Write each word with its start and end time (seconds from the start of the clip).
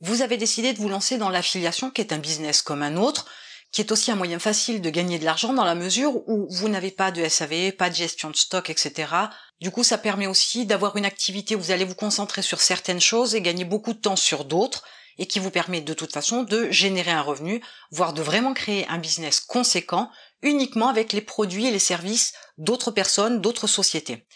vous 0.00 0.22
avez 0.22 0.36
décidé 0.36 0.72
de 0.72 0.78
vous 0.78 0.88
lancer 0.88 1.18
dans 1.18 1.28
l'affiliation 1.28 1.90
qui 1.90 2.00
est 2.00 2.12
un 2.12 2.18
business 2.18 2.62
comme 2.62 2.82
un 2.82 2.96
autre, 2.96 3.26
qui 3.72 3.80
est 3.80 3.92
aussi 3.92 4.10
un 4.10 4.16
moyen 4.16 4.38
facile 4.38 4.80
de 4.80 4.90
gagner 4.90 5.18
de 5.18 5.24
l'argent 5.24 5.52
dans 5.52 5.64
la 5.64 5.74
mesure 5.74 6.28
où 6.28 6.48
vous 6.50 6.68
n'avez 6.68 6.90
pas 6.90 7.10
de 7.10 7.26
SAV, 7.28 7.72
pas 7.72 7.90
de 7.90 7.94
gestion 7.94 8.30
de 8.30 8.36
stock, 8.36 8.70
etc. 8.70 9.12
Du 9.60 9.70
coup, 9.70 9.84
ça 9.84 9.98
permet 9.98 10.26
aussi 10.26 10.66
d'avoir 10.66 10.96
une 10.96 11.04
activité 11.04 11.54
où 11.54 11.60
vous 11.60 11.70
allez 11.70 11.84
vous 11.84 11.94
concentrer 11.94 12.42
sur 12.42 12.60
certaines 12.60 13.00
choses 13.00 13.34
et 13.34 13.42
gagner 13.42 13.64
beaucoup 13.64 13.92
de 13.92 13.98
temps 13.98 14.16
sur 14.16 14.44
d'autres 14.44 14.84
et 15.18 15.26
qui 15.26 15.38
vous 15.38 15.50
permet 15.50 15.82
de 15.82 15.92
toute 15.92 16.12
façon 16.12 16.42
de 16.42 16.70
générer 16.70 17.10
un 17.10 17.20
revenu, 17.20 17.62
voire 17.90 18.14
de 18.14 18.22
vraiment 18.22 18.54
créer 18.54 18.86
un 18.88 18.98
business 18.98 19.38
conséquent 19.38 20.10
uniquement 20.42 20.88
avec 20.88 21.12
les 21.12 21.20
produits 21.20 21.66
et 21.66 21.70
les 21.70 21.78
services 21.78 22.32
d'autres 22.56 22.90
personnes, 22.90 23.40
d'autres 23.40 23.66
sociétés. 23.66 24.26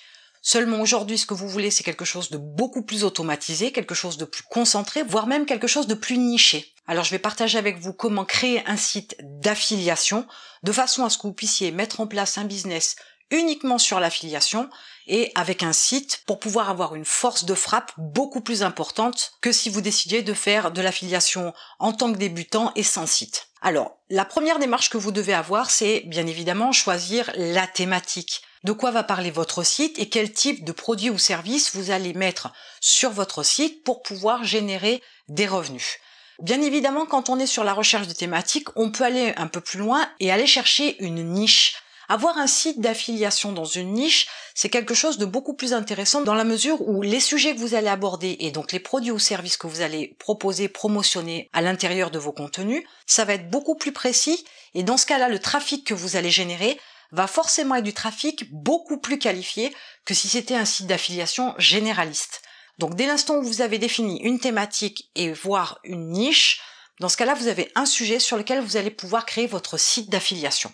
Seulement 0.46 0.82
aujourd'hui, 0.82 1.16
ce 1.16 1.24
que 1.24 1.32
vous 1.32 1.48
voulez, 1.48 1.70
c'est 1.70 1.84
quelque 1.84 2.04
chose 2.04 2.28
de 2.28 2.36
beaucoup 2.36 2.82
plus 2.82 3.02
automatisé, 3.02 3.72
quelque 3.72 3.94
chose 3.94 4.18
de 4.18 4.26
plus 4.26 4.42
concentré, 4.42 5.02
voire 5.02 5.26
même 5.26 5.46
quelque 5.46 5.66
chose 5.66 5.86
de 5.86 5.94
plus 5.94 6.18
niché. 6.18 6.74
Alors 6.86 7.02
je 7.02 7.12
vais 7.12 7.18
partager 7.18 7.56
avec 7.56 7.78
vous 7.78 7.94
comment 7.94 8.26
créer 8.26 8.62
un 8.66 8.76
site 8.76 9.16
d'affiliation 9.22 10.26
de 10.62 10.70
façon 10.70 11.02
à 11.02 11.08
ce 11.08 11.16
que 11.16 11.26
vous 11.26 11.32
puissiez 11.32 11.70
mettre 11.70 12.00
en 12.00 12.06
place 12.06 12.36
un 12.36 12.44
business 12.44 12.96
uniquement 13.30 13.78
sur 13.78 14.00
l'affiliation 14.00 14.68
et 15.06 15.32
avec 15.34 15.62
un 15.62 15.72
site 15.72 16.22
pour 16.26 16.38
pouvoir 16.40 16.68
avoir 16.68 16.94
une 16.94 17.06
force 17.06 17.46
de 17.46 17.54
frappe 17.54 17.92
beaucoup 17.96 18.42
plus 18.42 18.62
importante 18.62 19.32
que 19.40 19.50
si 19.50 19.70
vous 19.70 19.80
décidiez 19.80 20.20
de 20.20 20.34
faire 20.34 20.72
de 20.72 20.82
l'affiliation 20.82 21.54
en 21.78 21.94
tant 21.94 22.12
que 22.12 22.18
débutant 22.18 22.70
et 22.76 22.82
sans 22.82 23.06
site. 23.06 23.48
Alors, 23.62 23.96
la 24.10 24.26
première 24.26 24.58
démarche 24.58 24.90
que 24.90 24.98
vous 24.98 25.10
devez 25.10 25.32
avoir, 25.32 25.70
c'est 25.70 26.02
bien 26.04 26.26
évidemment 26.26 26.70
choisir 26.70 27.32
la 27.34 27.66
thématique. 27.66 28.42
De 28.64 28.72
quoi 28.72 28.90
va 28.90 29.02
parler 29.02 29.30
votre 29.30 29.62
site 29.62 29.98
et 29.98 30.08
quel 30.08 30.32
type 30.32 30.64
de 30.64 30.72
produit 30.72 31.10
ou 31.10 31.18
service 31.18 31.76
vous 31.76 31.90
allez 31.90 32.14
mettre 32.14 32.50
sur 32.80 33.10
votre 33.10 33.42
site 33.42 33.84
pour 33.84 34.02
pouvoir 34.02 34.42
générer 34.42 35.02
des 35.28 35.46
revenus? 35.46 35.98
Bien 36.40 36.62
évidemment, 36.62 37.04
quand 37.04 37.28
on 37.28 37.38
est 37.38 37.46
sur 37.46 37.62
la 37.62 37.74
recherche 37.74 38.08
de 38.08 38.14
thématiques, 38.14 38.68
on 38.74 38.90
peut 38.90 39.04
aller 39.04 39.34
un 39.36 39.48
peu 39.48 39.60
plus 39.60 39.78
loin 39.78 40.08
et 40.18 40.32
aller 40.32 40.46
chercher 40.46 40.96
une 41.04 41.22
niche. 41.22 41.74
Avoir 42.08 42.38
un 42.38 42.46
site 42.46 42.80
d'affiliation 42.80 43.52
dans 43.52 43.66
une 43.66 43.92
niche, 43.92 44.28
c'est 44.54 44.70
quelque 44.70 44.94
chose 44.94 45.18
de 45.18 45.26
beaucoup 45.26 45.54
plus 45.54 45.74
intéressant 45.74 46.22
dans 46.22 46.34
la 46.34 46.44
mesure 46.44 46.80
où 46.88 47.02
les 47.02 47.20
sujets 47.20 47.54
que 47.54 47.60
vous 47.60 47.74
allez 47.74 47.88
aborder 47.88 48.36
et 48.40 48.50
donc 48.50 48.72
les 48.72 48.80
produits 48.80 49.10
ou 49.10 49.18
services 49.18 49.58
que 49.58 49.66
vous 49.66 49.82
allez 49.82 50.16
proposer, 50.18 50.68
promotionner 50.68 51.50
à 51.52 51.60
l'intérieur 51.60 52.10
de 52.10 52.18
vos 52.18 52.32
contenus, 52.32 52.82
ça 53.06 53.26
va 53.26 53.34
être 53.34 53.50
beaucoup 53.50 53.74
plus 53.74 53.92
précis 53.92 54.44
et 54.74 54.82
dans 54.82 54.96
ce 54.96 55.06
cas-là, 55.06 55.28
le 55.28 55.38
trafic 55.38 55.86
que 55.86 55.94
vous 55.94 56.16
allez 56.16 56.30
générer 56.30 56.78
va 57.14 57.26
forcément 57.26 57.76
être 57.76 57.84
du 57.84 57.94
trafic 57.94 58.52
beaucoup 58.52 58.98
plus 58.98 59.18
qualifié 59.18 59.74
que 60.04 60.14
si 60.14 60.28
c'était 60.28 60.56
un 60.56 60.64
site 60.64 60.86
d'affiliation 60.86 61.54
généraliste. 61.58 62.42
Donc 62.78 62.96
dès 62.96 63.06
l'instant 63.06 63.36
où 63.36 63.42
vous 63.42 63.60
avez 63.60 63.78
défini 63.78 64.20
une 64.22 64.40
thématique 64.40 65.10
et 65.14 65.32
voire 65.32 65.78
une 65.84 66.10
niche, 66.10 66.60
dans 67.00 67.08
ce 67.08 67.16
cas-là, 67.16 67.34
vous 67.34 67.48
avez 67.48 67.70
un 67.74 67.86
sujet 67.86 68.18
sur 68.18 68.36
lequel 68.36 68.60
vous 68.60 68.76
allez 68.76 68.90
pouvoir 68.90 69.26
créer 69.26 69.46
votre 69.46 69.78
site 69.78 70.10
d'affiliation. 70.10 70.72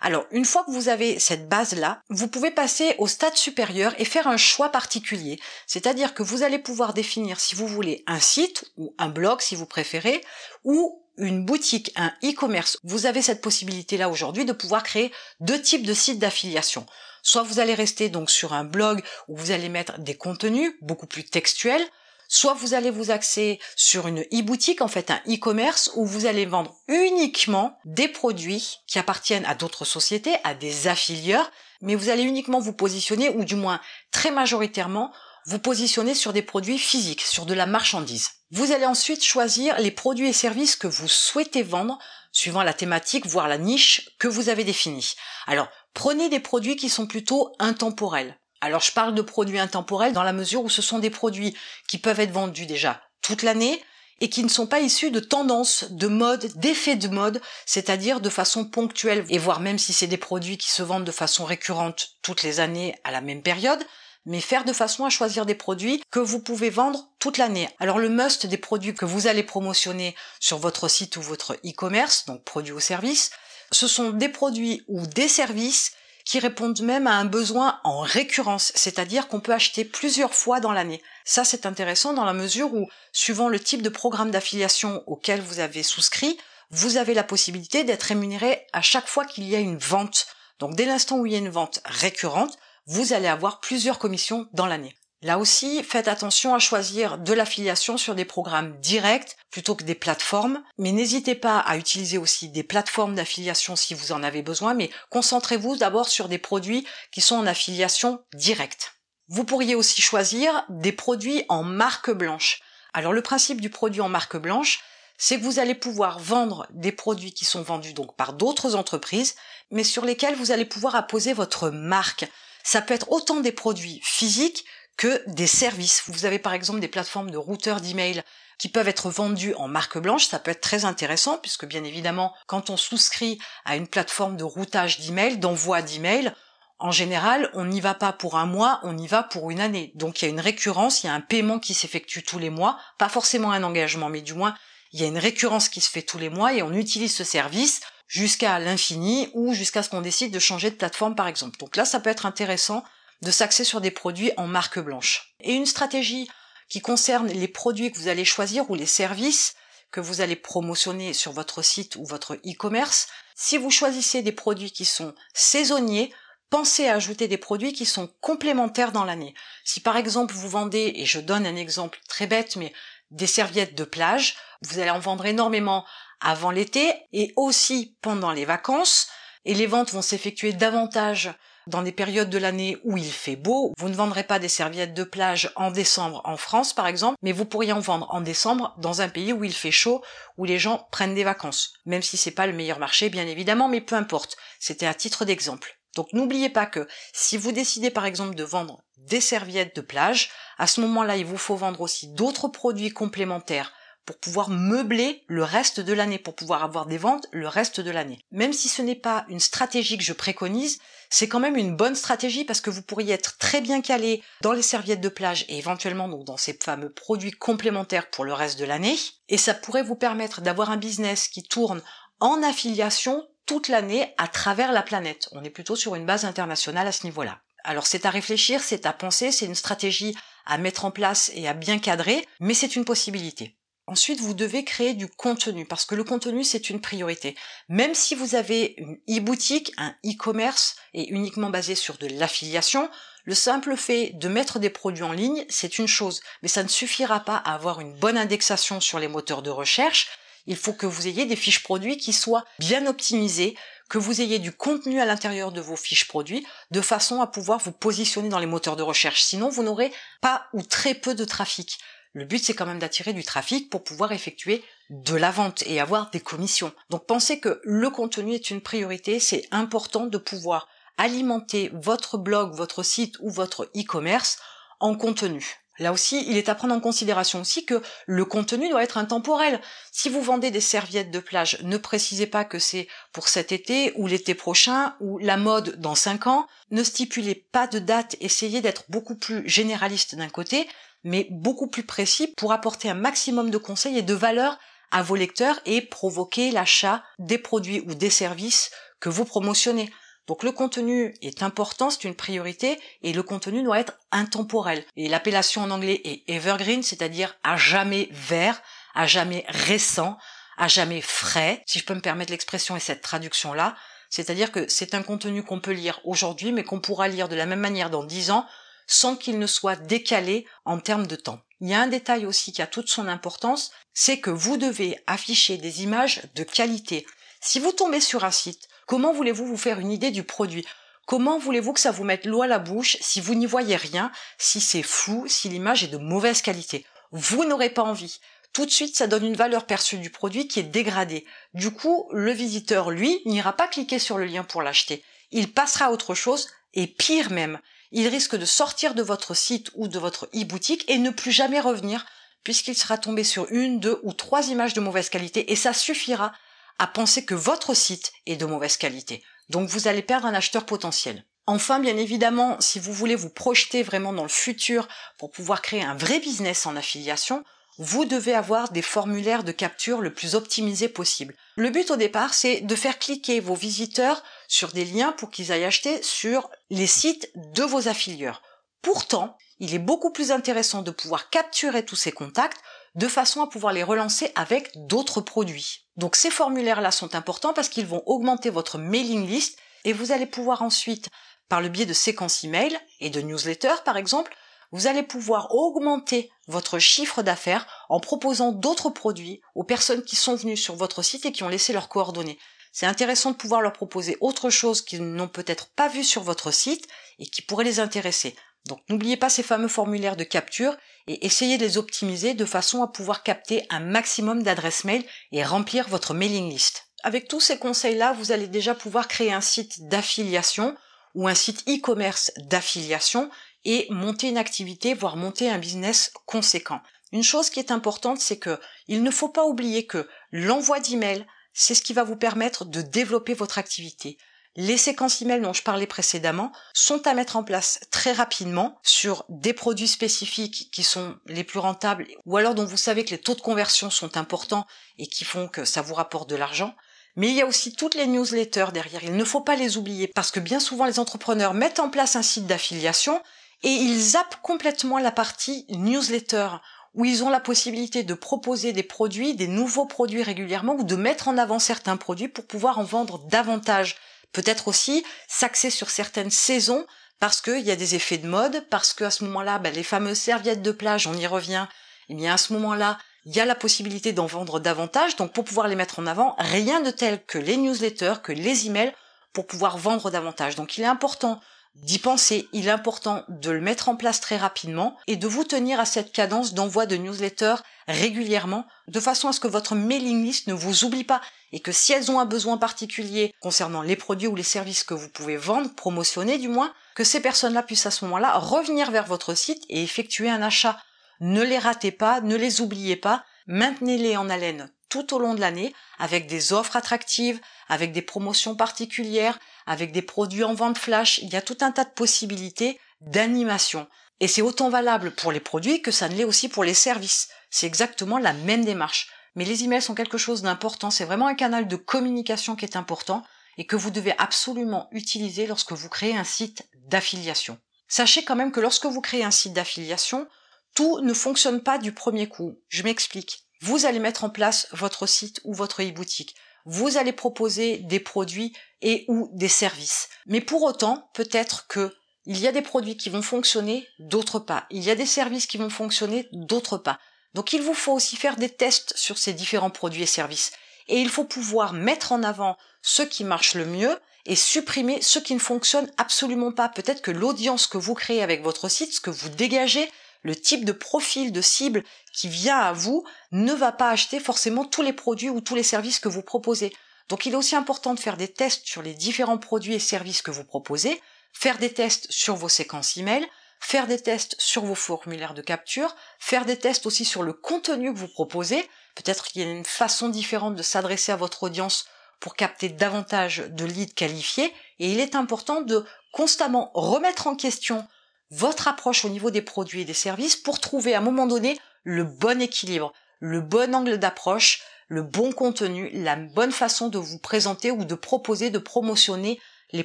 Alors, 0.00 0.26
une 0.30 0.44
fois 0.44 0.64
que 0.64 0.70
vous 0.70 0.88
avez 0.88 1.18
cette 1.18 1.48
base-là, 1.48 2.02
vous 2.10 2.28
pouvez 2.28 2.50
passer 2.50 2.94
au 2.98 3.06
stade 3.06 3.36
supérieur 3.36 3.94
et 3.98 4.04
faire 4.04 4.28
un 4.28 4.36
choix 4.36 4.68
particulier. 4.68 5.40
C'est-à-dire 5.66 6.12
que 6.12 6.22
vous 6.22 6.42
allez 6.42 6.58
pouvoir 6.58 6.92
définir 6.92 7.40
si 7.40 7.54
vous 7.54 7.66
voulez 7.66 8.04
un 8.06 8.20
site 8.20 8.66
ou 8.76 8.94
un 8.98 9.08
blog 9.08 9.40
si 9.40 9.56
vous 9.56 9.64
préférez, 9.64 10.22
ou 10.62 11.03
une 11.16 11.44
boutique, 11.44 11.92
un 11.96 12.12
e-commerce. 12.22 12.78
Vous 12.84 13.06
avez 13.06 13.22
cette 13.22 13.40
possibilité-là 13.40 14.08
aujourd'hui 14.08 14.44
de 14.44 14.52
pouvoir 14.52 14.82
créer 14.82 15.12
deux 15.40 15.60
types 15.60 15.86
de 15.86 15.94
sites 15.94 16.18
d'affiliation. 16.18 16.86
Soit 17.22 17.42
vous 17.42 17.58
allez 17.58 17.74
rester 17.74 18.08
donc 18.08 18.30
sur 18.30 18.52
un 18.52 18.64
blog 18.64 19.02
où 19.28 19.36
vous 19.36 19.50
allez 19.50 19.68
mettre 19.68 19.98
des 19.98 20.16
contenus 20.16 20.74
beaucoup 20.82 21.06
plus 21.06 21.24
textuels, 21.24 21.86
soit 22.28 22.54
vous 22.54 22.74
allez 22.74 22.90
vous 22.90 23.10
axer 23.10 23.60
sur 23.76 24.08
une 24.08 24.20
e-boutique, 24.32 24.82
en 24.82 24.88
fait 24.88 25.10
un 25.10 25.20
e-commerce, 25.28 25.90
où 25.94 26.04
vous 26.04 26.26
allez 26.26 26.46
vendre 26.46 26.74
uniquement 26.88 27.78
des 27.84 28.08
produits 28.08 28.80
qui 28.86 28.98
appartiennent 28.98 29.46
à 29.46 29.54
d'autres 29.54 29.84
sociétés, 29.84 30.34
à 30.42 30.54
des 30.54 30.88
affilieurs, 30.88 31.50
mais 31.80 31.94
vous 31.94 32.08
allez 32.08 32.22
uniquement 32.22 32.60
vous 32.60 32.72
positionner, 32.72 33.30
ou 33.30 33.44
du 33.44 33.56
moins 33.56 33.80
très 34.10 34.30
majoritairement, 34.30 35.12
vous 35.46 35.58
positionner 35.58 36.14
sur 36.14 36.32
des 36.32 36.42
produits 36.42 36.78
physiques, 36.78 37.22
sur 37.22 37.46
de 37.46 37.54
la 37.54 37.66
marchandise. 37.66 38.30
Vous 38.50 38.72
allez 38.72 38.86
ensuite 38.86 39.22
choisir 39.22 39.78
les 39.78 39.90
produits 39.90 40.28
et 40.28 40.32
services 40.32 40.76
que 40.76 40.86
vous 40.86 41.08
souhaitez 41.08 41.62
vendre, 41.62 41.98
suivant 42.32 42.62
la 42.62 42.72
thématique, 42.72 43.26
voire 43.26 43.48
la 43.48 43.58
niche 43.58 44.10
que 44.18 44.28
vous 44.28 44.48
avez 44.48 44.64
définie. 44.64 45.14
Alors, 45.46 45.68
prenez 45.92 46.28
des 46.28 46.40
produits 46.40 46.76
qui 46.76 46.88
sont 46.88 47.06
plutôt 47.06 47.52
intemporels. 47.58 48.38
Alors 48.60 48.80
je 48.80 48.92
parle 48.92 49.14
de 49.14 49.22
produits 49.22 49.58
intemporels 49.58 50.14
dans 50.14 50.22
la 50.22 50.32
mesure 50.32 50.64
où 50.64 50.70
ce 50.70 50.80
sont 50.80 50.98
des 50.98 51.10
produits 51.10 51.54
qui 51.86 51.98
peuvent 51.98 52.20
être 52.20 52.32
vendus 52.32 52.64
déjà 52.64 53.02
toute 53.20 53.42
l'année 53.42 53.82
et 54.20 54.30
qui 54.30 54.42
ne 54.42 54.48
sont 54.48 54.66
pas 54.66 54.80
issus 54.80 55.10
de 55.10 55.20
tendances, 55.20 55.84
de 55.90 56.06
mode, 56.06 56.50
d'effets 56.56 56.96
de 56.96 57.08
mode, 57.08 57.42
c'est-à-dire 57.66 58.20
de 58.20 58.30
façon 58.30 58.64
ponctuelle, 58.64 59.26
et 59.28 59.38
voire 59.38 59.60
même 59.60 59.78
si 59.78 59.92
c'est 59.92 60.06
des 60.06 60.16
produits 60.16 60.56
qui 60.56 60.70
se 60.70 60.82
vendent 60.82 61.04
de 61.04 61.12
façon 61.12 61.44
récurrente 61.44 62.16
toutes 62.22 62.42
les 62.42 62.60
années 62.60 62.94
à 63.04 63.10
la 63.10 63.20
même 63.20 63.42
période, 63.42 63.84
mais 64.26 64.40
faire 64.40 64.64
de 64.64 64.72
façon 64.72 65.04
à 65.04 65.10
choisir 65.10 65.46
des 65.46 65.54
produits 65.54 66.02
que 66.10 66.20
vous 66.20 66.40
pouvez 66.40 66.70
vendre 66.70 67.08
toute 67.18 67.38
l'année. 67.38 67.68
Alors 67.78 67.98
le 67.98 68.08
must 68.08 68.46
des 68.46 68.56
produits 68.56 68.94
que 68.94 69.04
vous 69.04 69.26
allez 69.26 69.42
promotionner 69.42 70.14
sur 70.40 70.58
votre 70.58 70.88
site 70.88 71.16
ou 71.16 71.22
votre 71.22 71.54
e-commerce, 71.64 72.26
donc 72.26 72.44
produits 72.44 72.72
ou 72.72 72.80
services, 72.80 73.30
ce 73.72 73.88
sont 73.88 74.10
des 74.10 74.28
produits 74.28 74.82
ou 74.88 75.06
des 75.06 75.28
services 75.28 75.92
qui 76.24 76.38
répondent 76.38 76.80
même 76.80 77.06
à 77.06 77.16
un 77.16 77.26
besoin 77.26 77.80
en 77.84 78.00
récurrence, 78.00 78.72
c'est-à-dire 78.74 79.28
qu'on 79.28 79.40
peut 79.40 79.52
acheter 79.52 79.84
plusieurs 79.84 80.34
fois 80.34 80.58
dans 80.58 80.72
l'année. 80.72 81.02
Ça, 81.24 81.44
c'est 81.44 81.66
intéressant 81.66 82.14
dans 82.14 82.24
la 82.24 82.32
mesure 82.32 82.72
où, 82.72 82.88
suivant 83.12 83.48
le 83.48 83.60
type 83.60 83.82
de 83.82 83.90
programme 83.90 84.30
d'affiliation 84.30 85.02
auquel 85.06 85.42
vous 85.42 85.60
avez 85.60 85.82
souscrit, 85.82 86.38
vous 86.70 86.96
avez 86.96 87.12
la 87.12 87.24
possibilité 87.24 87.84
d'être 87.84 88.04
rémunéré 88.04 88.66
à 88.72 88.80
chaque 88.80 89.06
fois 89.06 89.26
qu'il 89.26 89.44
y 89.44 89.54
a 89.54 89.60
une 89.60 89.76
vente. 89.76 90.26
Donc 90.60 90.76
dès 90.76 90.86
l'instant 90.86 91.18
où 91.18 91.26
il 91.26 91.32
y 91.32 91.36
a 91.36 91.38
une 91.38 91.50
vente 91.50 91.80
récurrente, 91.84 92.56
vous 92.86 93.12
allez 93.12 93.28
avoir 93.28 93.60
plusieurs 93.60 93.98
commissions 93.98 94.48
dans 94.52 94.66
l'année. 94.66 94.94
Là 95.22 95.38
aussi, 95.38 95.82
faites 95.82 96.06
attention 96.06 96.54
à 96.54 96.58
choisir 96.58 97.16
de 97.16 97.32
l'affiliation 97.32 97.96
sur 97.96 98.14
des 98.14 98.26
programmes 98.26 98.78
directs 98.80 99.36
plutôt 99.50 99.74
que 99.74 99.84
des 99.84 99.94
plateformes, 99.94 100.62
mais 100.76 100.92
n'hésitez 100.92 101.34
pas 101.34 101.60
à 101.60 101.78
utiliser 101.78 102.18
aussi 102.18 102.50
des 102.50 102.62
plateformes 102.62 103.14
d'affiliation 103.14 103.74
si 103.74 103.94
vous 103.94 104.12
en 104.12 104.22
avez 104.22 104.42
besoin, 104.42 104.74
mais 104.74 104.90
concentrez-vous 105.08 105.76
d'abord 105.76 106.08
sur 106.08 106.28
des 106.28 106.36
produits 106.36 106.86
qui 107.10 107.22
sont 107.22 107.36
en 107.36 107.46
affiliation 107.46 108.22
directe. 108.34 108.96
Vous 109.28 109.44
pourriez 109.44 109.74
aussi 109.74 110.02
choisir 110.02 110.66
des 110.68 110.92
produits 110.92 111.44
en 111.48 111.62
marque 111.62 112.10
blanche. 112.10 112.60
Alors 112.92 113.14
le 113.14 113.22
principe 113.22 113.62
du 113.62 113.70
produit 113.70 114.02
en 114.02 114.10
marque 114.10 114.36
blanche, 114.36 114.80
c'est 115.16 115.38
que 115.38 115.44
vous 115.44 115.58
allez 115.58 115.74
pouvoir 115.74 116.18
vendre 116.18 116.66
des 116.70 116.92
produits 116.92 117.32
qui 117.32 117.46
sont 117.46 117.62
vendus 117.62 117.94
donc 117.94 118.14
par 118.16 118.34
d'autres 118.34 118.74
entreprises, 118.74 119.36
mais 119.70 119.84
sur 119.84 120.04
lesquels 120.04 120.36
vous 120.36 120.50
allez 120.50 120.66
pouvoir 120.66 120.96
apposer 120.96 121.32
votre 121.32 121.70
marque. 121.70 122.26
Ça 122.64 122.82
peut 122.82 122.94
être 122.94 123.12
autant 123.12 123.40
des 123.40 123.52
produits 123.52 124.00
physiques 124.02 124.64
que 124.96 125.22
des 125.28 125.46
services. 125.46 126.02
Vous 126.08 126.24
avez 126.24 126.38
par 126.38 126.54
exemple 126.54 126.80
des 126.80 126.88
plateformes 126.88 127.30
de 127.30 127.36
routeurs 127.36 127.80
d'email 127.80 128.22
qui 128.58 128.68
peuvent 128.68 128.88
être 128.88 129.10
vendus 129.10 129.54
en 129.54 129.68
marque 129.68 129.98
blanche, 129.98 130.26
ça 130.26 130.38
peut 130.38 130.52
être 130.52 130.60
très 130.60 130.84
intéressant 130.84 131.38
puisque 131.38 131.66
bien 131.66 131.84
évidemment, 131.84 132.34
quand 132.46 132.70
on 132.70 132.76
souscrit 132.76 133.38
à 133.64 133.76
une 133.76 133.88
plateforme 133.88 134.36
de 134.36 134.44
routage 134.44 135.00
d'email, 135.00 135.38
d'envoi 135.38 135.82
d'email, 135.82 136.32
en 136.78 136.90
général, 136.90 137.50
on 137.54 137.64
n'y 137.64 137.80
va 137.80 137.94
pas 137.94 138.12
pour 138.12 138.36
un 138.36 138.46
mois, 138.46 138.80
on 138.82 138.96
y 138.96 139.06
va 139.06 139.22
pour 139.22 139.50
une 139.50 139.60
année. 139.60 139.92
Donc 139.94 140.20
il 140.20 140.24
y 140.24 140.28
a 140.28 140.30
une 140.30 140.40
récurrence, 140.40 141.02
il 141.02 141.06
y 141.06 141.10
a 141.10 141.14
un 141.14 141.20
paiement 141.20 141.58
qui 141.58 141.74
s'effectue 141.74 142.22
tous 142.22 142.38
les 142.38 142.50
mois, 142.50 142.78
pas 142.98 143.08
forcément 143.08 143.52
un 143.52 143.62
engagement, 143.62 144.08
mais 144.08 144.22
du 144.22 144.34
moins 144.34 144.54
il 144.92 145.00
y 145.00 145.04
a 145.04 145.08
une 145.08 145.18
récurrence 145.18 145.68
qui 145.68 145.80
se 145.80 145.90
fait 145.90 146.02
tous 146.02 146.18
les 146.18 146.30
mois 146.30 146.54
et 146.54 146.62
on 146.62 146.72
utilise 146.72 147.14
ce 147.14 147.24
service 147.24 147.80
jusqu'à 148.14 148.60
l'infini 148.60 149.28
ou 149.34 149.54
jusqu'à 149.54 149.82
ce 149.82 149.90
qu'on 149.90 150.00
décide 150.00 150.32
de 150.32 150.38
changer 150.38 150.70
de 150.70 150.76
plateforme 150.76 151.16
par 151.16 151.26
exemple. 151.26 151.58
Donc 151.58 151.74
là, 151.74 151.84
ça 151.84 151.98
peut 151.98 152.10
être 152.10 152.26
intéressant 152.26 152.84
de 153.22 153.32
s'axer 153.32 153.64
sur 153.64 153.80
des 153.80 153.90
produits 153.90 154.30
en 154.36 154.46
marque 154.46 154.78
blanche. 154.78 155.34
Et 155.40 155.54
une 155.54 155.66
stratégie 155.66 156.30
qui 156.68 156.80
concerne 156.80 157.26
les 157.26 157.48
produits 157.48 157.90
que 157.90 157.98
vous 157.98 158.06
allez 158.06 158.24
choisir 158.24 158.70
ou 158.70 158.76
les 158.76 158.86
services 158.86 159.56
que 159.90 160.00
vous 160.00 160.20
allez 160.20 160.36
promotionner 160.36 161.12
sur 161.12 161.32
votre 161.32 161.60
site 161.62 161.96
ou 161.96 162.04
votre 162.04 162.34
e-commerce, 162.46 163.08
si 163.34 163.58
vous 163.58 163.70
choisissez 163.70 164.22
des 164.22 164.32
produits 164.32 164.70
qui 164.70 164.84
sont 164.84 165.12
saisonniers, 165.32 166.12
pensez 166.50 166.86
à 166.86 166.94
ajouter 166.94 167.26
des 167.26 167.36
produits 167.36 167.72
qui 167.72 167.84
sont 167.84 168.08
complémentaires 168.20 168.92
dans 168.92 169.04
l'année. 169.04 169.34
Si 169.64 169.80
par 169.80 169.96
exemple 169.96 170.34
vous 170.34 170.48
vendez, 170.48 170.92
et 170.94 171.04
je 171.04 171.18
donne 171.18 171.46
un 171.46 171.56
exemple 171.56 171.98
très 172.08 172.28
bête, 172.28 172.54
mais 172.54 172.72
des 173.10 173.26
serviettes 173.26 173.74
de 173.74 173.84
plage, 173.84 174.36
vous 174.62 174.78
allez 174.78 174.90
en 174.90 175.00
vendre 175.00 175.26
énormément 175.26 175.84
avant 176.24 176.50
l'été 176.50 176.92
et 177.12 177.32
aussi 177.36 177.96
pendant 178.02 178.32
les 178.32 178.44
vacances, 178.44 179.08
et 179.44 179.54
les 179.54 179.66
ventes 179.66 179.92
vont 179.92 180.02
s'effectuer 180.02 180.52
davantage 180.52 181.34
dans 181.66 181.82
des 181.82 181.92
périodes 181.92 182.30
de 182.30 182.38
l'année 182.38 182.78
où 182.84 182.96
il 182.96 183.10
fait 183.10 183.36
beau. 183.36 183.72
Vous 183.78 183.88
ne 183.88 183.94
vendrez 183.94 184.24
pas 184.24 184.38
des 184.38 184.48
serviettes 184.48 184.94
de 184.94 185.04
plage 185.04 185.50
en 185.56 185.70
décembre 185.70 186.20
en 186.24 186.36
France, 186.36 186.72
par 186.72 186.86
exemple, 186.86 187.16
mais 187.22 187.32
vous 187.32 187.44
pourriez 187.44 187.72
en 187.72 187.80
vendre 187.80 188.08
en 188.10 188.20
décembre 188.20 188.74
dans 188.78 189.00
un 189.00 189.08
pays 189.08 189.32
où 189.32 189.44
il 189.44 189.52
fait 189.52 189.70
chaud, 189.70 190.02
où 190.36 190.44
les 190.44 190.58
gens 190.58 190.88
prennent 190.90 191.14
des 191.14 191.24
vacances. 191.24 191.74
Même 191.86 192.02
si 192.02 192.16
c'est 192.16 192.30
pas 192.30 192.46
le 192.46 192.52
meilleur 192.52 192.78
marché, 192.78 193.08
bien 193.08 193.26
évidemment, 193.26 193.68
mais 193.68 193.80
peu 193.80 193.94
importe. 193.94 194.36
C'était 194.58 194.86
à 194.86 194.94
titre 194.94 195.24
d'exemple. 195.24 195.78
Donc 195.94 196.12
n'oubliez 196.12 196.50
pas 196.50 196.66
que 196.66 196.88
si 197.12 197.36
vous 197.36 197.52
décidez 197.52 197.90
par 197.90 198.04
exemple 198.04 198.34
de 198.34 198.44
vendre 198.44 198.82
des 198.98 199.20
serviettes 199.20 199.76
de 199.76 199.80
plage, 199.80 200.30
à 200.58 200.66
ce 200.66 200.80
moment-là, 200.80 201.16
il 201.16 201.24
vous 201.24 201.38
faut 201.38 201.56
vendre 201.56 201.80
aussi 201.82 202.08
d'autres 202.08 202.48
produits 202.48 202.90
complémentaires 202.90 203.72
pour 204.06 204.18
pouvoir 204.18 204.50
meubler 204.50 205.24
le 205.26 205.42
reste 205.42 205.80
de 205.80 205.92
l'année, 205.92 206.18
pour 206.18 206.34
pouvoir 206.34 206.62
avoir 206.62 206.86
des 206.86 206.98
ventes 206.98 207.26
le 207.32 207.48
reste 207.48 207.80
de 207.80 207.90
l'année. 207.90 208.18
Même 208.30 208.52
si 208.52 208.68
ce 208.68 208.82
n'est 208.82 208.94
pas 208.94 209.24
une 209.28 209.40
stratégie 209.40 209.98
que 209.98 210.04
je 210.04 210.12
préconise, 210.12 210.78
c'est 211.10 211.28
quand 211.28 211.40
même 211.40 211.56
une 211.56 211.76
bonne 211.76 211.94
stratégie 211.94 212.44
parce 212.44 212.60
que 212.60 212.70
vous 212.70 212.82
pourriez 212.82 213.14
être 213.14 213.38
très 213.38 213.60
bien 213.60 213.80
calé 213.80 214.22
dans 214.40 214.52
les 214.52 214.62
serviettes 214.62 215.00
de 215.00 215.08
plage 215.08 215.44
et 215.48 215.58
éventuellement 215.58 216.08
donc 216.08 216.24
dans 216.24 216.36
ces 216.36 216.58
fameux 216.62 216.92
produits 216.92 217.30
complémentaires 217.30 218.10
pour 218.10 218.24
le 218.24 218.32
reste 218.32 218.58
de 218.58 218.64
l'année. 218.64 218.96
Et 219.28 219.38
ça 219.38 219.54
pourrait 219.54 219.82
vous 219.82 219.96
permettre 219.96 220.40
d'avoir 220.40 220.70
un 220.70 220.76
business 220.76 221.28
qui 221.28 221.42
tourne 221.42 221.82
en 222.20 222.42
affiliation 222.42 223.26
toute 223.46 223.68
l'année 223.68 224.14
à 224.16 224.28
travers 224.28 224.72
la 224.72 224.82
planète. 224.82 225.28
On 225.32 225.44
est 225.44 225.50
plutôt 225.50 225.76
sur 225.76 225.94
une 225.94 226.06
base 226.06 226.24
internationale 226.24 226.86
à 226.86 226.92
ce 226.92 227.04
niveau-là. 227.04 227.40
Alors 227.62 227.86
c'est 227.86 228.06
à 228.06 228.10
réfléchir, 228.10 228.60
c'est 228.62 228.86
à 228.86 228.92
penser, 228.92 229.32
c'est 229.32 229.46
une 229.46 229.54
stratégie 229.54 230.14
à 230.46 230.58
mettre 230.58 230.84
en 230.84 230.90
place 230.90 231.30
et 231.34 231.48
à 231.48 231.54
bien 231.54 231.78
cadrer, 231.78 232.26
mais 232.40 232.54
c'est 232.54 232.76
une 232.76 232.84
possibilité. 232.84 233.56
Ensuite, 233.86 234.20
vous 234.20 234.32
devez 234.32 234.64
créer 234.64 234.94
du 234.94 235.08
contenu 235.08 235.66
parce 235.66 235.84
que 235.84 235.94
le 235.94 236.04
contenu, 236.04 236.42
c'est 236.42 236.70
une 236.70 236.80
priorité. 236.80 237.36
Même 237.68 237.94
si 237.94 238.14
vous 238.14 238.34
avez 238.34 238.74
une 238.78 238.98
e-boutique, 239.08 239.72
un 239.76 239.94
e-commerce 240.06 240.76
et 240.94 241.10
uniquement 241.10 241.50
basé 241.50 241.74
sur 241.74 241.98
de 241.98 242.06
l'affiliation, 242.06 242.88
le 243.24 243.34
simple 243.34 243.76
fait 243.76 244.12
de 244.14 244.28
mettre 244.28 244.58
des 244.58 244.70
produits 244.70 245.02
en 245.02 245.12
ligne, 245.12 245.44
c'est 245.50 245.78
une 245.78 245.88
chose, 245.88 246.22
mais 246.42 246.48
ça 246.48 246.62
ne 246.62 246.68
suffira 246.68 247.20
pas 247.20 247.36
à 247.36 247.54
avoir 247.54 247.80
une 247.80 247.94
bonne 247.94 248.16
indexation 248.16 248.80
sur 248.80 248.98
les 248.98 249.08
moteurs 249.08 249.42
de 249.42 249.50
recherche. 249.50 250.08
Il 250.46 250.56
faut 250.56 250.74
que 250.74 250.86
vous 250.86 251.06
ayez 251.06 251.26
des 251.26 251.36
fiches 251.36 251.62
produits 251.62 251.96
qui 251.96 252.12
soient 252.12 252.44
bien 252.58 252.86
optimisées, 252.86 253.56
que 253.88 253.98
vous 253.98 254.20
ayez 254.20 254.38
du 254.38 254.52
contenu 254.52 255.00
à 255.00 255.06
l'intérieur 255.06 255.52
de 255.52 255.60
vos 255.60 255.76
fiches 255.76 256.08
produits, 256.08 256.46
de 256.70 256.80
façon 256.80 257.20
à 257.20 257.26
pouvoir 257.26 257.60
vous 257.60 257.72
positionner 257.72 258.28
dans 258.28 258.38
les 258.38 258.46
moteurs 258.46 258.76
de 258.76 258.82
recherche. 258.82 259.22
Sinon, 259.22 259.48
vous 259.48 259.62
n'aurez 259.62 259.92
pas 260.20 260.46
ou 260.52 260.62
très 260.62 260.94
peu 260.94 261.14
de 261.14 261.24
trafic. 261.24 261.78
Le 262.14 262.24
but, 262.24 262.38
c'est 262.38 262.54
quand 262.54 262.66
même 262.66 262.78
d'attirer 262.78 263.12
du 263.12 263.24
trafic 263.24 263.68
pour 263.68 263.82
pouvoir 263.82 264.12
effectuer 264.12 264.64
de 264.88 265.16
la 265.16 265.32
vente 265.32 265.64
et 265.66 265.80
avoir 265.80 266.10
des 266.10 266.20
commissions. 266.20 266.72
Donc 266.88 267.06
pensez 267.06 267.40
que 267.40 267.60
le 267.64 267.90
contenu 267.90 268.34
est 268.34 268.50
une 268.50 268.60
priorité, 268.60 269.18
c'est 269.18 269.48
important 269.50 270.06
de 270.06 270.18
pouvoir 270.18 270.68
alimenter 270.96 271.70
votre 271.74 272.16
blog, 272.16 272.54
votre 272.54 272.84
site 272.84 273.16
ou 273.18 273.30
votre 273.30 273.64
e-commerce 273.76 274.38
en 274.78 274.94
contenu. 274.94 275.56
Là 275.80 275.92
aussi, 275.92 276.24
il 276.28 276.36
est 276.36 276.48
à 276.48 276.54
prendre 276.54 276.74
en 276.74 276.78
considération 276.78 277.40
aussi 277.40 277.66
que 277.66 277.82
le 278.06 278.24
contenu 278.24 278.68
doit 278.68 278.84
être 278.84 278.96
intemporel. 278.96 279.60
Si 279.90 280.08
vous 280.08 280.22
vendez 280.22 280.52
des 280.52 280.60
serviettes 280.60 281.10
de 281.10 281.18
plage, 281.18 281.58
ne 281.62 281.76
précisez 281.78 282.28
pas 282.28 282.44
que 282.44 282.60
c'est 282.60 282.86
pour 283.12 283.26
cet 283.26 283.50
été 283.50 283.92
ou 283.96 284.06
l'été 284.06 284.36
prochain 284.36 284.94
ou 285.00 285.18
la 285.18 285.36
mode 285.36 285.80
dans 285.80 285.96
5 285.96 286.28
ans. 286.28 286.46
Ne 286.70 286.84
stipulez 286.84 287.34
pas 287.34 287.66
de 287.66 287.80
date, 287.80 288.14
essayez 288.20 288.60
d'être 288.60 288.84
beaucoup 288.88 289.16
plus 289.16 289.48
généraliste 289.48 290.14
d'un 290.14 290.28
côté, 290.28 290.68
mais 291.04 291.28
beaucoup 291.30 291.68
plus 291.68 291.84
précis 291.84 292.32
pour 292.36 292.52
apporter 292.52 292.90
un 292.90 292.94
maximum 292.94 293.50
de 293.50 293.58
conseils 293.58 293.98
et 293.98 294.02
de 294.02 294.14
valeur 294.14 294.58
à 294.90 295.02
vos 295.02 295.16
lecteurs 295.16 295.60
et 295.66 295.80
provoquer 295.80 296.50
l'achat 296.50 297.02
des 297.18 297.38
produits 297.38 297.82
ou 297.86 297.94
des 297.94 298.10
services 298.10 298.70
que 299.00 299.08
vous 299.08 299.24
promotionnez. 299.24 299.90
Donc 300.26 300.42
le 300.42 300.52
contenu 300.52 301.14
est 301.20 301.42
important, 301.42 301.90
c'est 301.90 302.04
une 302.04 302.14
priorité, 302.14 302.78
et 303.02 303.12
le 303.12 303.22
contenu 303.22 303.62
doit 303.62 303.80
être 303.80 303.98
intemporel. 304.10 304.84
Et 304.96 305.08
l'appellation 305.08 305.62
en 305.62 305.70
anglais 305.70 306.00
est 306.04 306.22
evergreen, 306.28 306.82
c'est-à-dire 306.82 307.36
à 307.42 307.56
jamais 307.56 308.08
vert, 308.10 308.62
à 308.94 309.06
jamais 309.06 309.44
récent, 309.48 310.16
à 310.56 310.68
jamais 310.68 311.02
frais, 311.02 311.62
si 311.66 311.78
je 311.78 311.84
peux 311.84 311.94
me 311.94 312.00
permettre 312.00 312.30
l'expression 312.30 312.76
et 312.76 312.80
cette 312.80 313.02
traduction-là. 313.02 313.74
C'est-à-dire 314.08 314.52
que 314.52 314.66
c'est 314.68 314.94
un 314.94 315.02
contenu 315.02 315.42
qu'on 315.42 315.60
peut 315.60 315.72
lire 315.72 316.00
aujourd'hui, 316.04 316.52
mais 316.52 316.64
qu'on 316.64 316.80
pourra 316.80 317.08
lire 317.08 317.28
de 317.28 317.36
la 317.36 317.46
même 317.46 317.60
manière 317.60 317.90
dans 317.90 318.04
dix 318.04 318.30
ans, 318.30 318.46
sans 318.86 319.16
qu'il 319.16 319.38
ne 319.38 319.46
soit 319.46 319.76
décalé 319.76 320.46
en 320.64 320.78
termes 320.78 321.06
de 321.06 321.16
temps. 321.16 321.40
Il 321.60 321.68
y 321.68 321.74
a 321.74 321.80
un 321.80 321.86
détail 321.86 322.26
aussi 322.26 322.52
qui 322.52 322.62
a 322.62 322.66
toute 322.66 322.88
son 322.88 323.08
importance, 323.08 323.70
c'est 323.94 324.18
que 324.18 324.30
vous 324.30 324.56
devez 324.56 324.98
afficher 325.06 325.56
des 325.56 325.82
images 325.82 326.22
de 326.34 326.42
qualité. 326.42 327.06
Si 327.40 327.58
vous 327.58 327.72
tombez 327.72 328.00
sur 328.00 328.24
un 328.24 328.30
site, 328.30 328.68
comment 328.86 329.12
voulez-vous 329.12 329.46
vous 329.46 329.56
faire 329.56 329.80
une 329.80 329.92
idée 329.92 330.10
du 330.10 330.24
produit? 330.24 330.66
Comment 331.06 331.38
voulez-vous 331.38 331.72
que 331.72 331.80
ça 331.80 331.90
vous 331.90 332.04
mette 332.04 332.26
l'eau 332.26 332.42
à 332.42 332.46
la 332.46 332.58
bouche 332.58 332.96
si 333.00 333.20
vous 333.20 333.34
n'y 333.34 333.46
voyez 333.46 333.76
rien, 333.76 334.10
si 334.38 334.60
c'est 334.60 334.82
flou, 334.82 335.26
si 335.28 335.48
l'image 335.48 335.84
est 335.84 335.88
de 335.88 335.98
mauvaise 335.98 336.42
qualité? 336.42 336.86
Vous 337.12 337.44
n'aurez 337.44 337.70
pas 337.70 337.82
envie. 337.82 338.20
Tout 338.54 338.66
de 338.66 338.70
suite, 338.70 338.96
ça 338.96 339.06
donne 339.06 339.24
une 339.24 339.36
valeur 339.36 339.66
perçue 339.66 339.98
du 339.98 340.10
produit 340.10 340.48
qui 340.48 340.60
est 340.60 340.64
dégradée. 340.64 341.26
Du 341.54 341.72
coup, 341.72 342.08
le 342.12 342.32
visiteur, 342.32 342.90
lui, 342.90 343.20
n'ira 343.26 343.52
pas 343.52 343.68
cliquer 343.68 343.98
sur 343.98 344.16
le 344.16 344.24
lien 344.24 344.44
pour 344.44 344.62
l'acheter. 344.62 345.04
Il 345.30 345.52
passera 345.52 345.86
à 345.86 345.90
autre 345.90 346.14
chose, 346.14 346.48
et 346.72 346.86
pire 346.86 347.30
même, 347.30 347.60
il 347.94 348.08
risque 348.08 348.36
de 348.36 348.44
sortir 348.44 348.94
de 348.94 349.02
votre 349.02 349.34
site 349.34 349.70
ou 349.74 349.88
de 349.88 349.98
votre 349.98 350.28
e-boutique 350.34 350.84
et 350.88 350.98
ne 350.98 351.10
plus 351.10 351.32
jamais 351.32 351.60
revenir 351.60 352.04
puisqu'il 352.42 352.76
sera 352.76 352.98
tombé 352.98 353.24
sur 353.24 353.50
une, 353.50 353.80
deux 353.80 354.00
ou 354.02 354.12
trois 354.12 354.48
images 354.48 354.74
de 354.74 354.80
mauvaise 354.80 355.08
qualité 355.08 355.50
et 355.50 355.56
ça 355.56 355.72
suffira 355.72 356.32
à 356.78 356.86
penser 356.86 357.24
que 357.24 357.34
votre 357.34 357.72
site 357.72 358.12
est 358.26 358.36
de 358.36 358.44
mauvaise 358.44 358.76
qualité. 358.76 359.22
Donc 359.48 359.68
vous 359.68 359.88
allez 359.88 360.02
perdre 360.02 360.26
un 360.26 360.34
acheteur 360.34 360.66
potentiel. 360.66 361.24
Enfin, 361.46 361.78
bien 361.78 361.96
évidemment, 361.96 362.56
si 362.60 362.80
vous 362.80 362.92
voulez 362.92 363.14
vous 363.14 363.30
projeter 363.30 363.82
vraiment 363.82 364.12
dans 364.12 364.22
le 364.22 364.28
futur 364.28 364.88
pour 365.18 365.30
pouvoir 365.30 365.62
créer 365.62 365.82
un 365.82 365.94
vrai 365.94 366.18
business 366.18 366.66
en 366.66 366.74
affiliation, 366.74 367.44
vous 367.78 368.04
devez 368.04 368.34
avoir 368.34 368.70
des 368.70 368.82
formulaires 368.82 369.44
de 369.44 369.52
capture 369.52 370.00
le 370.00 370.12
plus 370.12 370.34
optimisés 370.34 370.88
possible. 370.88 371.34
Le 371.56 371.70
but 371.70 371.90
au 371.90 371.96
départ, 371.96 372.32
c'est 372.32 372.60
de 372.60 372.74
faire 372.76 372.98
cliquer 372.98 373.40
vos 373.40 373.54
visiteurs 373.54 374.22
sur 374.54 374.70
des 374.70 374.84
liens 374.84 375.10
pour 375.10 375.30
qu'ils 375.30 375.50
aillent 375.50 375.64
acheter 375.64 376.00
sur 376.04 376.48
les 376.70 376.86
sites 376.86 377.28
de 377.34 377.64
vos 377.64 377.88
affilieurs. 377.88 378.40
Pourtant, 378.82 379.36
il 379.58 379.74
est 379.74 379.80
beaucoup 379.80 380.12
plus 380.12 380.30
intéressant 380.30 380.82
de 380.82 380.92
pouvoir 380.92 381.28
capturer 381.28 381.84
tous 381.84 381.96
ces 381.96 382.12
contacts 382.12 382.60
de 382.94 383.08
façon 383.08 383.42
à 383.42 383.48
pouvoir 383.48 383.72
les 383.72 383.82
relancer 383.82 384.30
avec 384.36 384.70
d'autres 384.76 385.20
produits. 385.20 385.88
Donc 385.96 386.14
ces 386.14 386.30
formulaires-là 386.30 386.92
sont 386.92 387.16
importants 387.16 387.52
parce 387.52 387.68
qu'ils 387.68 387.88
vont 387.88 388.04
augmenter 388.06 388.50
votre 388.50 388.78
mailing 388.78 389.26
list 389.26 389.58
et 389.84 389.92
vous 389.92 390.12
allez 390.12 390.26
pouvoir 390.26 390.62
ensuite, 390.62 391.08
par 391.48 391.60
le 391.60 391.68
biais 391.68 391.84
de 391.84 391.92
séquences 391.92 392.44
email 392.44 392.78
et 393.00 393.10
de 393.10 393.20
newsletters 393.20 393.82
par 393.84 393.96
exemple, 393.96 394.36
vous 394.70 394.86
allez 394.86 395.02
pouvoir 395.02 395.52
augmenter 395.52 396.30
votre 396.46 396.78
chiffre 396.78 397.22
d'affaires 397.22 397.66
en 397.88 397.98
proposant 397.98 398.52
d'autres 398.52 398.90
produits 398.90 399.40
aux 399.56 399.64
personnes 399.64 400.04
qui 400.04 400.14
sont 400.14 400.36
venues 400.36 400.56
sur 400.56 400.76
votre 400.76 401.02
site 401.02 401.26
et 401.26 401.32
qui 401.32 401.42
ont 401.42 401.48
laissé 401.48 401.72
leurs 401.72 401.88
coordonnées. 401.88 402.38
C'est 402.74 402.86
intéressant 402.86 403.30
de 403.30 403.36
pouvoir 403.36 403.60
leur 403.60 403.72
proposer 403.72 404.16
autre 404.20 404.50
chose 404.50 404.82
qu'ils 404.82 405.04
n'ont 405.04 405.28
peut-être 405.28 405.68
pas 405.76 405.86
vu 405.86 406.02
sur 406.02 406.24
votre 406.24 406.50
site 406.50 406.88
et 407.20 407.26
qui 407.26 407.40
pourrait 407.40 407.62
les 407.62 407.78
intéresser. 407.78 408.34
Donc 408.66 408.80
n'oubliez 408.88 409.16
pas 409.16 409.28
ces 409.28 409.44
fameux 409.44 409.68
formulaires 409.68 410.16
de 410.16 410.24
capture 410.24 410.76
et 411.06 411.24
essayez 411.24 411.56
de 411.56 411.64
les 411.64 411.78
optimiser 411.78 412.34
de 412.34 412.44
façon 412.44 412.82
à 412.82 412.88
pouvoir 412.88 413.22
capter 413.22 413.64
un 413.70 413.78
maximum 413.78 414.42
d'adresses 414.42 414.82
mail 414.82 415.04
et 415.30 415.44
remplir 415.44 415.88
votre 415.88 416.14
mailing 416.14 416.50
list. 416.50 416.88
Avec 417.04 417.28
tous 417.28 417.38
ces 417.38 417.58
conseils-là, 417.58 418.12
vous 418.14 418.32
allez 418.32 418.48
déjà 418.48 418.74
pouvoir 418.74 419.06
créer 419.06 419.32
un 419.32 419.40
site 419.40 419.86
d'affiliation 419.86 420.76
ou 421.14 421.28
un 421.28 421.34
site 421.36 421.62
e-commerce 421.68 422.32
d'affiliation 422.38 423.30
et 423.64 423.86
monter 423.90 424.28
une 424.28 424.38
activité, 424.38 424.94
voire 424.94 425.16
monter 425.16 425.48
un 425.48 425.58
business 425.58 426.10
conséquent. 426.26 426.80
Une 427.12 427.22
chose 427.22 427.50
qui 427.50 427.60
est 427.60 427.70
importante, 427.70 428.18
c'est 428.18 428.40
que 428.40 428.58
il 428.88 429.04
ne 429.04 429.12
faut 429.12 429.28
pas 429.28 429.44
oublier 429.44 429.86
que 429.86 430.08
l'envoi 430.32 430.80
d'emails, 430.80 431.24
c'est 431.54 431.74
ce 431.74 431.82
qui 431.82 431.94
va 431.94 432.04
vous 432.04 432.16
permettre 432.16 432.64
de 432.64 432.82
développer 432.82 433.32
votre 433.32 433.58
activité. 433.58 434.18
Les 434.56 434.76
séquences 434.76 435.20
email 435.20 435.40
dont 435.40 435.52
je 435.52 435.62
parlais 435.62 435.86
précédemment 435.86 436.52
sont 436.74 437.06
à 437.08 437.14
mettre 437.14 437.36
en 437.36 437.42
place 437.42 437.80
très 437.90 438.12
rapidement 438.12 438.78
sur 438.84 439.24
des 439.28 439.52
produits 439.52 439.88
spécifiques 439.88 440.68
qui 440.72 440.84
sont 440.84 441.16
les 441.26 441.42
plus 441.42 441.58
rentables 441.58 442.06
ou 442.24 442.36
alors 442.36 442.54
dont 442.54 442.64
vous 442.64 442.76
savez 442.76 443.04
que 443.04 443.10
les 443.10 443.18
taux 443.18 443.34
de 443.34 443.40
conversion 443.40 443.90
sont 443.90 444.16
importants 444.16 444.66
et 444.98 445.08
qui 445.08 445.24
font 445.24 445.48
que 445.48 445.64
ça 445.64 445.82
vous 445.82 445.94
rapporte 445.94 446.30
de 446.30 446.36
l'argent. 446.36 446.76
Mais 447.16 447.28
il 447.28 447.34
y 447.34 447.42
a 447.42 447.46
aussi 447.46 447.72
toutes 447.72 447.96
les 447.96 448.06
newsletters 448.06 448.72
derrière. 448.72 449.02
Il 449.02 449.16
ne 449.16 449.24
faut 449.24 449.40
pas 449.40 449.56
les 449.56 449.76
oublier 449.76 450.08
parce 450.08 450.30
que 450.30 450.40
bien 450.40 450.60
souvent 450.60 450.84
les 450.84 451.00
entrepreneurs 451.00 451.54
mettent 451.54 451.80
en 451.80 451.90
place 451.90 452.14
un 452.14 452.22
site 452.22 452.46
d'affiliation 452.46 453.20
et 453.64 453.70
ils 453.70 454.00
zappent 454.00 454.40
complètement 454.42 454.98
la 454.98 455.10
partie 455.10 455.66
newsletter 455.70 456.48
où 456.94 457.04
ils 457.04 457.24
ont 457.24 457.30
la 457.30 457.40
possibilité 457.40 458.02
de 458.02 458.14
proposer 458.14 458.72
des 458.72 458.82
produits, 458.82 459.34
des 459.34 459.48
nouveaux 459.48 459.86
produits 459.86 460.22
régulièrement 460.22 460.74
ou 460.74 460.84
de 460.84 460.96
mettre 460.96 461.28
en 461.28 461.38
avant 461.38 461.58
certains 461.58 461.96
produits 461.96 462.28
pour 462.28 462.46
pouvoir 462.46 462.78
en 462.78 462.84
vendre 462.84 463.18
davantage. 463.26 463.96
Peut-être 464.32 464.68
aussi 464.68 465.04
s'axer 465.28 465.70
sur 465.70 465.90
certaines 465.90 466.30
saisons 466.30 466.86
parce 467.20 467.40
qu'il 467.40 467.60
y 467.60 467.70
a 467.70 467.76
des 467.76 467.94
effets 467.94 468.18
de 468.18 468.28
mode, 468.28 468.64
parce 468.70 468.92
qu'à 468.92 469.10
ce 469.10 469.24
moment-là, 469.24 469.58
ben, 469.58 469.72
les 469.72 469.82
fameuses 469.82 470.18
serviettes 470.18 470.62
de 470.62 470.72
plage, 470.72 471.06
on 471.06 471.14
y 471.14 471.26
revient, 471.26 471.66
et 472.08 472.12
eh 472.12 472.14
bien 472.14 472.34
à 472.34 472.36
ce 472.36 472.52
moment-là, 472.52 472.98
il 473.24 473.34
y 473.34 473.40
a 473.40 473.46
la 473.46 473.54
possibilité 473.54 474.12
d'en 474.12 474.26
vendre 474.26 474.60
davantage, 474.60 475.16
donc 475.16 475.32
pour 475.32 475.44
pouvoir 475.44 475.68
les 475.68 475.76
mettre 475.76 476.00
en 476.00 476.06
avant, 476.06 476.34
rien 476.38 476.80
de 476.80 476.90
tel 476.90 477.24
que 477.24 477.38
les 477.38 477.56
newsletters, 477.56 478.16
que 478.22 478.32
les 478.32 478.66
emails, 478.66 478.92
pour 479.32 479.46
pouvoir 479.46 479.78
vendre 479.78 480.10
davantage. 480.10 480.54
Donc 480.54 480.76
il 480.76 480.84
est 480.84 480.88
important 480.88 481.40
d'y 481.74 481.98
penser, 481.98 482.48
il 482.52 482.68
est 482.68 482.70
important 482.70 483.24
de 483.28 483.50
le 483.50 483.60
mettre 483.60 483.88
en 483.88 483.96
place 483.96 484.20
très 484.20 484.36
rapidement 484.36 484.96
et 485.06 485.16
de 485.16 485.26
vous 485.26 485.44
tenir 485.44 485.80
à 485.80 485.84
cette 485.84 486.12
cadence 486.12 486.54
d'envoi 486.54 486.86
de 486.86 486.96
newsletters 486.96 487.56
régulièrement, 487.88 488.66
de 488.88 489.00
façon 489.00 489.28
à 489.28 489.32
ce 489.32 489.40
que 489.40 489.48
votre 489.48 489.74
mailing 489.74 490.24
list 490.24 490.46
ne 490.46 490.54
vous 490.54 490.84
oublie 490.84 491.04
pas 491.04 491.20
et 491.52 491.60
que 491.60 491.72
si 491.72 491.92
elles 491.92 492.10
ont 492.10 492.20
un 492.20 492.24
besoin 492.24 492.58
particulier 492.58 493.34
concernant 493.40 493.82
les 493.82 493.96
produits 493.96 494.28
ou 494.28 494.36
les 494.36 494.42
services 494.42 494.84
que 494.84 494.94
vous 494.94 495.08
pouvez 495.08 495.36
vendre, 495.36 495.74
promotionner 495.74 496.38
du 496.38 496.48
moins, 496.48 496.72
que 496.94 497.04
ces 497.04 497.20
personnes-là 497.20 497.62
puissent 497.62 497.86
à 497.86 497.90
ce 497.90 498.04
moment-là 498.04 498.38
revenir 498.38 498.90
vers 498.90 499.06
votre 499.06 499.34
site 499.34 499.64
et 499.68 499.82
effectuer 499.82 500.30
un 500.30 500.42
achat. 500.42 500.78
Ne 501.20 501.42
les 501.42 501.58
ratez 501.58 501.92
pas, 501.92 502.20
ne 502.20 502.36
les 502.36 502.60
oubliez 502.60 502.96
pas, 502.96 503.24
maintenez-les 503.46 504.16
en 504.16 504.30
haleine 504.30 504.70
tout 504.94 505.12
au 505.12 505.18
long 505.18 505.34
de 505.34 505.40
l'année 505.40 505.74
avec 505.98 506.28
des 506.28 506.52
offres 506.52 506.76
attractives, 506.76 507.40
avec 507.68 507.90
des 507.90 508.02
promotions 508.02 508.54
particulières, 508.54 509.40
avec 509.66 509.92
des 509.92 510.02
produits 510.02 510.44
en 510.44 510.54
vente 510.54 510.78
flash. 510.78 511.18
Il 511.18 511.28
y 511.28 511.36
a 511.36 511.42
tout 511.42 511.58
un 511.60 511.72
tas 511.72 511.84
de 511.84 511.90
possibilités 511.90 512.78
d'animation. 513.00 513.86
Et 514.20 514.28
c'est 514.28 514.42
autant 514.42 514.68
valable 514.68 515.10
pour 515.12 515.32
les 515.32 515.40
produits 515.40 515.82
que 515.82 515.90
ça 515.90 516.08
ne 516.08 516.14
l'est 516.14 516.24
aussi 516.24 516.48
pour 516.48 516.64
les 516.64 516.74
services. 516.74 517.28
C'est 517.50 517.66
exactement 517.66 518.18
la 518.18 518.32
même 518.32 518.64
démarche. 518.64 519.08
Mais 519.34 519.44
les 519.44 519.64
emails 519.64 519.82
sont 519.82 519.94
quelque 519.94 520.18
chose 520.18 520.42
d'important. 520.42 520.90
C'est 520.90 521.04
vraiment 521.04 521.26
un 521.26 521.34
canal 521.34 521.66
de 521.66 521.76
communication 521.76 522.56
qui 522.56 522.64
est 522.64 522.76
important 522.76 523.24
et 523.58 523.66
que 523.66 523.76
vous 523.76 523.90
devez 523.90 524.14
absolument 524.18 524.88
utiliser 524.92 525.46
lorsque 525.46 525.72
vous 525.72 525.88
créez 525.88 526.16
un 526.16 526.24
site 526.24 526.68
d'affiliation. 526.86 527.58
Sachez 527.88 528.24
quand 528.24 528.36
même 528.36 528.52
que 528.52 528.60
lorsque 528.60 528.86
vous 528.86 529.00
créez 529.00 529.24
un 529.24 529.30
site 529.30 529.52
d'affiliation, 529.52 530.26
tout 530.74 531.00
ne 531.00 531.14
fonctionne 531.14 531.62
pas 531.62 531.78
du 531.78 531.92
premier 531.92 532.28
coup. 532.28 532.58
Je 532.68 532.82
m'explique. 532.82 533.46
Vous 533.60 533.86
allez 533.86 534.00
mettre 534.00 534.24
en 534.24 534.30
place 534.30 534.68
votre 534.72 535.06
site 535.06 535.40
ou 535.44 535.54
votre 535.54 535.82
e-boutique. 535.82 536.34
Vous 536.64 536.96
allez 536.96 537.12
proposer 537.12 537.78
des 537.78 538.00
produits 538.00 538.54
et 538.80 539.04
ou 539.08 539.28
des 539.32 539.48
services. 539.48 540.08
Mais 540.26 540.40
pour 540.40 540.62
autant, 540.62 541.10
peut-être 541.14 541.66
que 541.68 541.94
il 542.26 542.38
y 542.38 542.46
a 542.46 542.52
des 542.52 542.62
produits 542.62 542.96
qui 542.96 543.10
vont 543.10 543.22
fonctionner, 543.22 543.86
d'autres 543.98 544.38
pas. 544.38 544.66
Il 544.70 544.82
y 544.82 544.90
a 544.90 544.94
des 544.94 545.06
services 545.06 545.46
qui 545.46 545.58
vont 545.58 545.68
fonctionner, 545.68 546.26
d'autres 546.32 546.78
pas. 546.78 546.98
Donc 547.34 547.52
il 547.52 547.60
vous 547.60 547.74
faut 547.74 547.92
aussi 547.92 548.16
faire 548.16 548.36
des 548.36 548.48
tests 548.48 548.96
sur 548.96 549.18
ces 549.18 549.34
différents 549.34 549.70
produits 549.70 550.04
et 550.04 550.06
services. 550.06 550.52
Et 550.88 551.00
il 551.00 551.10
faut 551.10 551.24
pouvoir 551.24 551.72
mettre 551.72 552.12
en 552.12 552.22
avant 552.22 552.56
ce 552.82 553.02
qui 553.02 553.24
marche 553.24 553.54
le 553.54 553.66
mieux 553.66 553.98
et 554.26 554.36
supprimer 554.36 555.02
ce 555.02 555.18
qui 555.18 555.34
ne 555.34 555.40
fonctionne 555.40 555.90
absolument 555.98 556.52
pas. 556.52 556.68
Peut-être 556.68 557.02
que 557.02 557.10
l'audience 557.10 557.66
que 557.66 557.78
vous 557.78 557.94
créez 557.94 558.22
avec 558.22 558.42
votre 558.42 558.68
site, 558.68 558.94
ce 558.94 559.00
que 559.00 559.10
vous 559.10 559.28
dégagez, 559.28 559.90
le 560.24 560.34
type 560.34 560.64
de 560.64 560.72
profil 560.72 561.30
de 561.30 561.40
cible 561.40 561.84
qui 562.12 562.28
vient 562.28 562.58
à 562.58 562.72
vous 562.72 563.04
ne 563.30 563.52
va 563.52 563.70
pas 563.70 563.90
acheter 563.90 564.18
forcément 564.18 564.64
tous 564.64 564.82
les 564.82 564.92
produits 564.92 565.30
ou 565.30 565.40
tous 565.40 565.54
les 565.54 565.62
services 565.62 566.00
que 566.00 566.08
vous 566.08 566.22
proposez. 566.22 566.74
Donc 567.08 567.26
il 567.26 567.34
est 567.34 567.36
aussi 567.36 567.54
important 567.54 567.94
de 567.94 568.00
faire 568.00 568.16
des 568.16 568.28
tests 568.28 568.66
sur 568.66 568.82
les 568.82 568.94
différents 568.94 569.38
produits 569.38 569.74
et 569.74 569.78
services 569.78 570.22
que 570.22 570.30
vous 570.30 570.44
proposez, 570.44 571.00
faire 571.32 571.58
des 571.58 571.72
tests 571.72 572.10
sur 572.10 572.34
vos 572.36 572.48
séquences 572.48 572.96
email, 572.96 573.26
faire 573.60 573.86
des 573.86 574.00
tests 574.00 574.34
sur 574.38 574.64
vos 574.64 574.74
formulaires 574.74 575.34
de 575.34 575.42
capture, 575.42 575.94
faire 576.18 576.46
des 576.46 576.58
tests 576.58 576.86
aussi 576.86 577.04
sur 577.04 577.22
le 577.22 577.34
contenu 577.34 577.92
que 577.92 577.98
vous 577.98 578.08
proposez. 578.08 578.68
Peut-être 578.94 579.26
qu'il 579.26 579.42
y 579.42 579.44
a 579.44 579.50
une 579.50 579.64
façon 579.64 580.08
différente 580.08 580.54
de 580.54 580.62
s'adresser 580.62 581.12
à 581.12 581.16
votre 581.16 581.42
audience 581.42 581.86
pour 582.18 582.34
capter 582.34 582.70
davantage 582.70 583.44
de 583.50 583.66
leads 583.66 583.94
qualifiés 583.94 584.52
et 584.78 584.90
il 584.90 585.00
est 585.00 585.14
important 585.14 585.60
de 585.60 585.84
constamment 586.12 586.70
remettre 586.74 587.26
en 587.26 587.36
question 587.36 587.86
votre 588.30 588.68
approche 588.68 589.04
au 589.04 589.08
niveau 589.08 589.30
des 589.30 589.42
produits 589.42 589.82
et 589.82 589.84
des 589.84 589.94
services 589.94 590.36
pour 590.36 590.60
trouver 590.60 590.94
à 590.94 590.98
un 590.98 591.02
moment 591.02 591.26
donné 591.26 591.58
le 591.84 592.04
bon 592.04 592.40
équilibre, 592.40 592.92
le 593.20 593.40
bon 593.40 593.74
angle 593.74 593.98
d'approche, 593.98 594.62
le 594.88 595.02
bon 595.02 595.32
contenu, 595.32 595.90
la 595.92 596.16
bonne 596.16 596.52
façon 596.52 596.88
de 596.88 596.98
vous 596.98 597.18
présenter 597.18 597.70
ou 597.70 597.84
de 597.84 597.94
proposer, 597.94 598.50
de 598.50 598.58
promotionner 598.58 599.40
les 599.72 599.84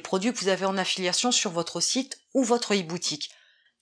produits 0.00 0.32
que 0.32 0.38
vous 0.38 0.48
avez 0.48 0.66
en 0.66 0.78
affiliation 0.78 1.32
sur 1.32 1.50
votre 1.50 1.80
site 1.80 2.20
ou 2.34 2.44
votre 2.44 2.74
e-boutique. 2.74 3.30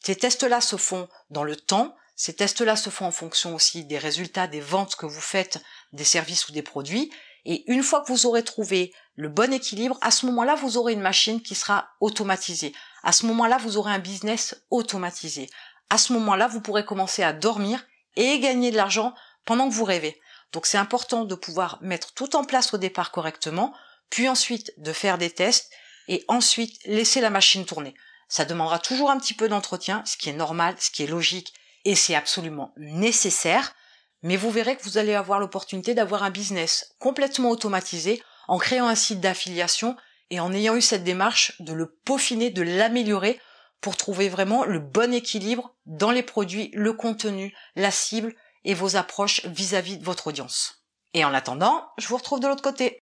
Ces 0.01 0.17
tests-là 0.17 0.61
se 0.61 0.77
font 0.77 1.09
dans 1.31 1.45
le 1.45 1.57
temps, 1.57 1.97
ces 2.17 2.35
tests-là 2.35 2.77
se 2.77 2.91
font 2.91 3.07
en 3.07 3.11
fonction 3.11 3.55
aussi 3.55 3.85
des 3.85 3.99
résultats 3.99 4.47
des 4.47 4.61
ventes 4.61 4.97
que 4.97 5.07
vous 5.07 5.21
faites 5.21 5.61
des 5.93 6.05
services 6.05 6.49
ou 6.49 6.53
des 6.53 6.63
produits, 6.63 7.11
et 7.51 7.65
une 7.73 7.83
fois 7.83 8.03
que 8.03 8.13
vous 8.13 8.27
aurez 8.27 8.45
trouvé 8.45 8.93
le 9.17 9.31
bon 9.31 9.55
équilibre, 9.55 9.97
à 10.03 10.11
ce 10.11 10.27
moment-là, 10.27 10.55
vous 10.55 10.77
aurez 10.77 10.93
une 10.93 11.01
machine 11.01 11.41
qui 11.41 11.55
sera 11.55 11.89
automatisée. 12.01 12.75
À 13.03 13.13
ce 13.13 13.25
moment-là, 13.25 13.57
vous 13.57 13.79
aurez 13.79 13.91
un 13.91 13.99
business 13.99 14.55
automatisé. 14.71 15.49
À 15.89 15.97
ce 15.97 16.13
moment-là, 16.13 16.47
vous 16.47 16.61
pourrez 16.61 16.85
commencer 16.85 17.23
à 17.23 17.33
dormir 17.33 17.83
et 18.17 18.39
gagner 18.39 18.71
de 18.71 18.77
l'argent 18.77 19.15
pendant 19.47 19.67
que 19.67 19.75
vous 19.75 19.85
rêvez. 19.85 20.21
Donc 20.53 20.67
c'est 20.67 20.77
important 20.77 21.25
de 21.25 21.35
pouvoir 21.35 21.79
mettre 21.81 22.13
tout 22.13 22.37
en 22.37 22.45
place 22.45 22.75
au 22.75 22.77
départ 22.77 23.13
correctement, 23.13 23.75
puis 24.11 24.29
ensuite 24.29 24.75
de 24.77 24.93
faire 24.93 25.17
des 25.17 25.31
tests 25.31 25.73
et 26.07 26.27
ensuite 26.29 26.79
laisser 26.85 27.23
la 27.23 27.31
machine 27.31 27.65
tourner. 27.65 27.95
Ça 28.29 28.45
demandera 28.45 28.79
toujours 28.79 29.11
un 29.11 29.19
petit 29.19 29.35
peu 29.35 29.49
d'entretien, 29.49 30.03
ce 30.05 30.19
qui 30.19 30.29
est 30.29 30.35
normal, 30.35 30.75
ce 30.79 30.91
qui 30.91 31.03
est 31.03 31.07
logique 31.07 31.55
et 31.87 31.95
c'est 31.95 32.15
absolument 32.15 32.75
nécessaire. 32.77 33.75
Mais 34.23 34.37
vous 34.37 34.51
verrez 34.51 34.77
que 34.77 34.83
vous 34.83 34.99
allez 34.99 35.15
avoir 35.15 35.39
l'opportunité 35.39 35.95
d'avoir 35.95 36.23
un 36.23 36.31
business 36.31 36.95
complètement 36.99 37.51
automatisé 37.51 38.23
en 38.49 38.59
créant 38.59 38.89
un 38.89 38.95
site 38.95 39.21
d'affiliation 39.21 39.97
et 40.31 40.41
en 40.41 40.53
ayant 40.53 40.77
eu 40.77 40.83
cette 40.83 41.05
démarche 41.05 41.61
de 41.61 41.73
le 41.73 41.97
peaufiner, 42.05 42.51
de 42.51 42.63
l'améliorer 42.63 43.41
pour 43.81 43.97
trouver 43.97 44.29
vraiment 44.29 44.65
le 44.65 44.81
bon 44.81 45.13
équilibre 45.13 45.75
dans 45.87 46.11
les 46.11 46.23
produits, 46.23 46.71
le 46.75 46.93
contenu, 46.93 47.55
la 47.77 47.91
cible 47.91 48.35
et 48.65 48.75
vos 48.75 48.97
approches 48.97 49.45
vis-à-vis 49.47 49.95
-vis 49.95 49.99
de 50.01 50.05
votre 50.05 50.27
audience. 50.27 50.85
Et 51.15 51.25
en 51.25 51.33
attendant, 51.33 51.89
je 51.99 52.09
vous 52.09 52.17
retrouve 52.17 52.41
de 52.41 52.49
l'autre 52.49 52.63
côté. 52.63 53.01